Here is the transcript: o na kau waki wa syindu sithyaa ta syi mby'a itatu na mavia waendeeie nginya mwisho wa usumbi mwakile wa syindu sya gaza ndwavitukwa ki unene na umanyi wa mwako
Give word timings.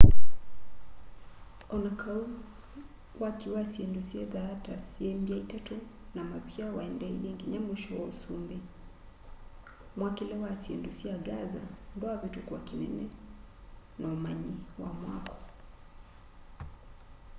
o 1.73 1.75
na 1.83 1.89
kau 2.01 2.23
waki 3.21 3.47
wa 3.55 3.63
syindu 3.71 4.01
sithyaa 4.09 4.53
ta 4.65 4.73
syi 4.87 5.05
mby'a 5.19 5.37
itatu 5.43 5.75
na 6.15 6.21
mavia 6.31 6.65
waendeeie 6.77 7.29
nginya 7.35 7.59
mwisho 7.67 7.91
wa 7.99 8.05
usumbi 8.13 8.57
mwakile 9.97 10.35
wa 10.43 10.51
syindu 10.61 10.91
sya 10.99 11.13
gaza 11.27 11.63
ndwavitukwa 11.95 12.57
ki 12.65 12.73
unene 12.77 13.05
na 13.99 14.05
umanyi 14.17 14.53
wa 14.81 14.89
mwako 14.99 15.35